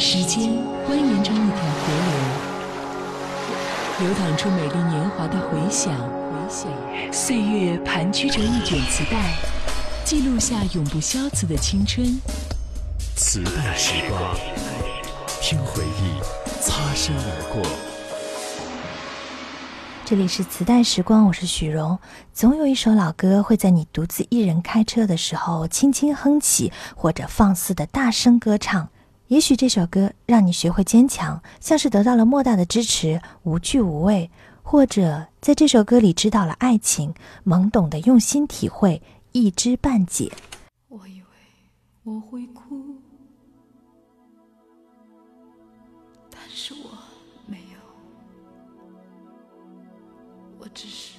[0.00, 0.48] 时间
[0.88, 1.92] 蜿蜒成一条河
[3.98, 5.92] 流，流淌出美丽年华的回响。
[7.10, 9.34] 岁月盘曲着一卷磁带，
[10.04, 12.16] 记录下永不消磁的青春。
[13.16, 14.36] 磁带时光，
[15.42, 16.20] 听回忆
[16.60, 17.60] 擦身而过。
[20.04, 21.98] 这里是磁带时光，我是许荣。
[22.32, 28.90] 总有一首老歌会在你独自一人开车的时候轻轻哼起，或者放肆的大声歌唱。
[29.28, 34.30] 也许这首歌让你学会坚强，像是得到了莫大的支持，无惧无畏；
[34.62, 37.12] 或者在这首歌里知道了爱情，
[37.44, 39.02] 懵懂的用心体会，
[39.32, 40.32] 一知半解。
[40.88, 41.26] 我以为
[42.04, 42.96] 我会哭，
[46.30, 46.88] 但是我
[47.44, 47.78] 没有，
[50.58, 51.18] 我只是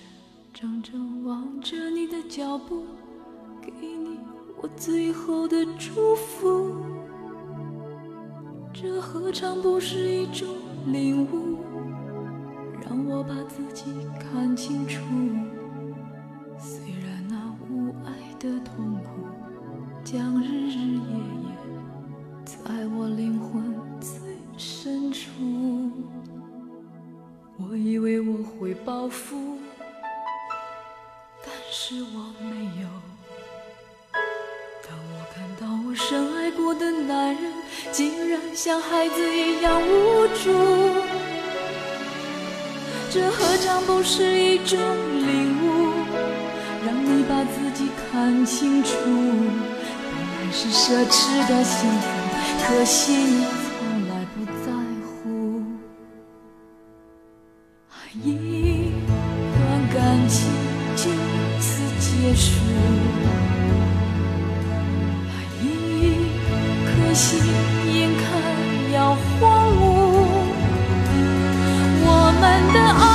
[0.55, 2.83] 怔怔望着你的脚步，
[3.61, 4.17] 给你
[4.59, 6.75] 我最后的祝福。
[8.71, 10.47] 这何尝不是一种
[10.85, 11.57] 领悟，
[12.87, 15.01] 让我把自己看清楚。
[38.79, 40.53] 像孩子一样无助，
[43.11, 44.79] 这何尝不是一种
[45.27, 45.91] 领悟？
[46.85, 52.07] 让你把自己看清楚，本来是奢侈的幸福，
[52.65, 53.43] 可惜
[72.73, 73.08] 的爱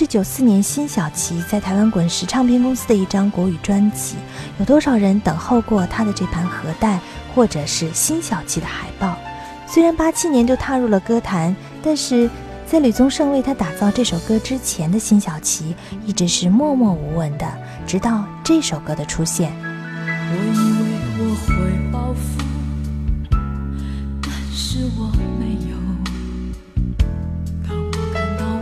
[0.00, 4.16] 是九四年辛晓琪在台湾滚石唱片公司的一张国语专辑。
[4.58, 6.98] 有多少人等候过他的这盘盒带，
[7.34, 9.14] 或者是辛晓琪的海报？
[9.66, 12.30] 虽然八七年就踏入了歌坛，但是
[12.64, 17.46] 在吕宗盛为他打造这首歌之前的辛晓琪，一直是默默无闻的。
[17.86, 19.52] 直到这首歌的出现。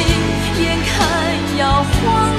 [0.00, 2.33] 眼看要荒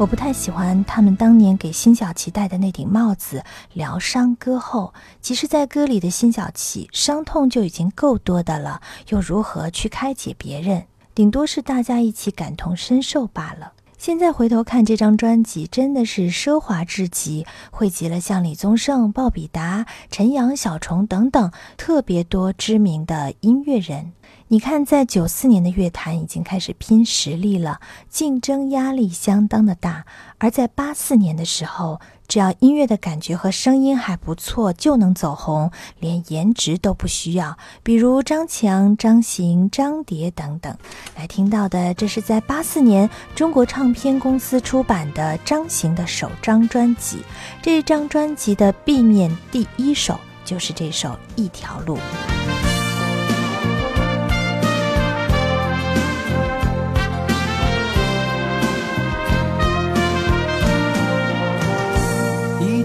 [0.00, 3.44] 我不太喜欢他们当年给辛晓琪戴的那顶帽子。
[3.74, 8.80] 疗伤歌后，其实，在歌里的辛晓琪伤痛就已经够多的了，
[9.10, 10.84] 又如何去开解别人？
[11.14, 13.74] 顶多是大家一起感同身受罢了。
[13.98, 24.12] 现在回头看这张专辑，真的是奢华至极，汇集了像李宗盛、鲍比达、陈阳、小虫等等特别多知名的音乐人。
[24.52, 30.02] 你看，在九四年的乐坛已经开始拼实力了，竞争压力相当的大；
[30.38, 35.70] 而在八四年的时候，只要音乐的感觉和声音还不错，就能走红，
[36.00, 37.56] 连颜值都不需要。
[37.84, 40.76] 比如张强、张行、张蝶等等。
[41.14, 47.18] 来听到的，这是在八四年中国唱片公司出版的张行的首张专辑，
[47.62, 51.96] 这张专辑的 B 面第一首就是这首《一条路》。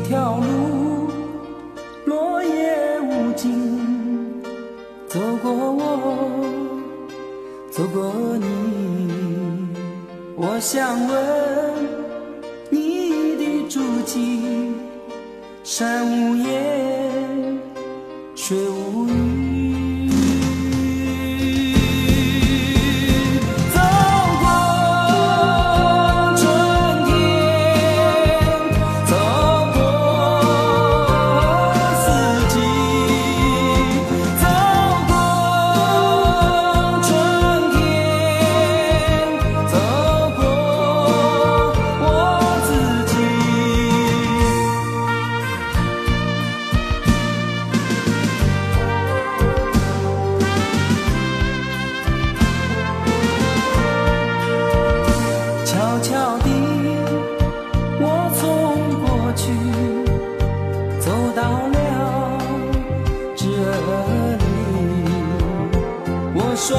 [0.07, 1.09] 条路，
[2.05, 4.39] 落叶无尽，
[5.07, 6.43] 走过我，
[7.71, 9.67] 走过你。
[10.35, 11.17] 我想问
[12.69, 14.75] 你的足迹，
[15.63, 17.59] 山无言，
[18.35, 18.84] 水无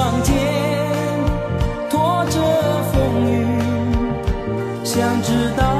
[0.06, 0.38] 上天，
[1.90, 2.40] 拖着
[2.92, 3.58] 风雨，
[4.84, 5.75] 想知道。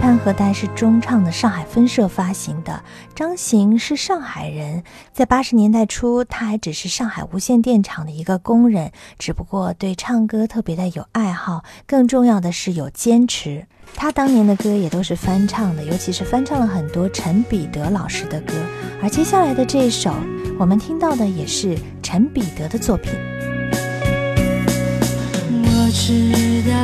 [0.00, 2.82] 潘和丹是中唱的上海分社发行的。
[3.14, 13.66] 张行是上海人，在八十年代初，他还只是上海无线电厂的一个工人，只不过对唱歌特别的有爱好，更重要的是有坚持。
[13.94, 18.54] 他当年的歌也都是翻唱的，尤其是翻唱了很多陈彼得老师的歌。
[19.02, 20.14] 而接下来的这一首，
[20.58, 23.12] 我们听到的也是陈彼得的作品。
[25.52, 26.79] 我知道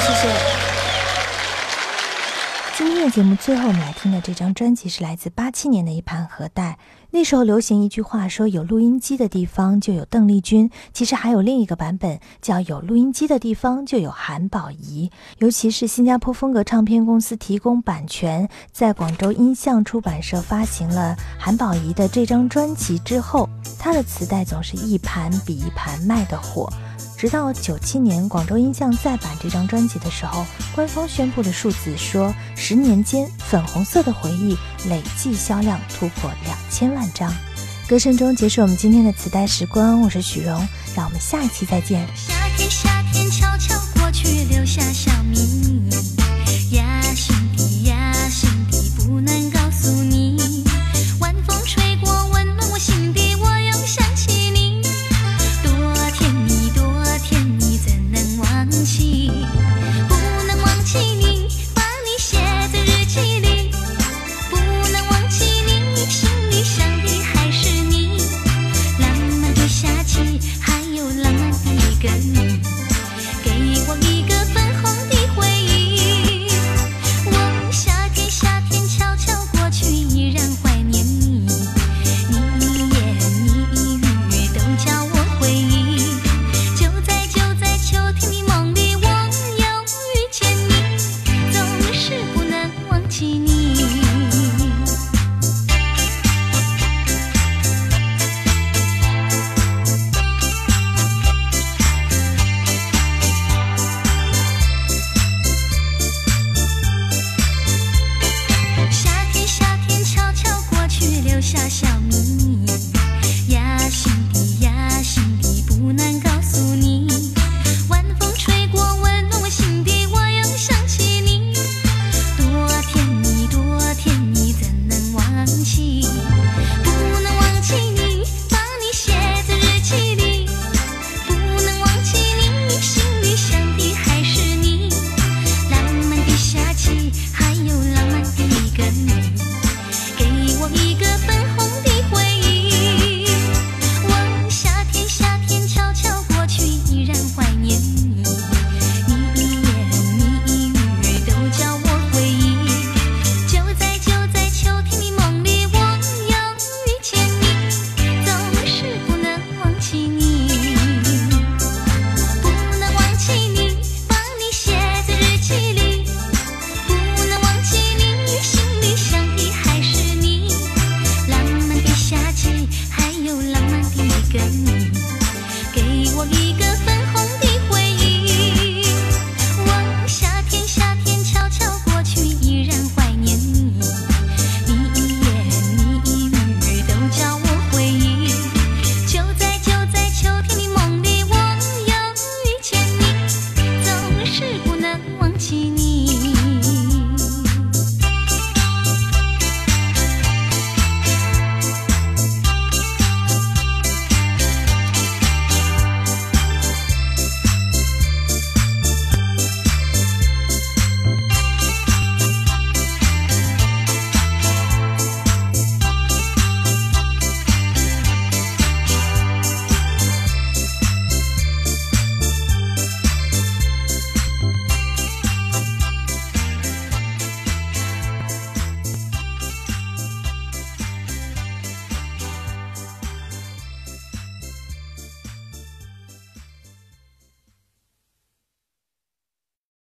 [0.00, 0.28] 谢谢。
[2.76, 6.76] 今天的节目最后，我们来听的这张专辑是来自八七年的一盘盒带。
[7.12, 15.08] 那时候流行一句话说：“有录音机的地方就有邓丽君。”其实还有另一个版本，叫“有录音机的地方就有韩宝仪”。
[15.38, 23.48] 尤其是新加坡风格唱片公司提供版权，在广州音像出版社发行了韩宝仪的这张专辑之后，
[23.78, 26.68] 她的磁带总是一盘比一盘卖的火。
[27.16, 30.44] 直到九七年广州音像再版这张专辑的时候，
[30.74, 34.54] 官方宣布的数字说，十年间《粉红色的回忆》
[34.88, 37.32] 累计销量突破两千万张。
[37.88, 40.66] 歌声中结束我们今天的磁带时光，我是许荣，
[40.96, 42.06] 让我们下一期再见。
[42.16, 45.10] 夏天，夏天悄悄过去，留下小